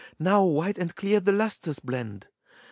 [0.17, 2.27] Now white and clear the lustres blend!